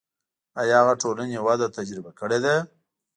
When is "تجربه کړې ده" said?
1.77-2.55